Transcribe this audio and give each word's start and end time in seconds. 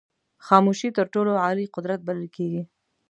خاموشي 0.45 0.89
تر 0.97 1.05
ټولو 1.13 1.31
عالي 1.43 1.65
قدرت 1.75 1.99
بلل 2.07 2.27
کېږي. 2.35 2.61